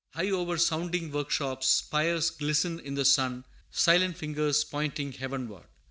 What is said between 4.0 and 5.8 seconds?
fingers pointing heavenward.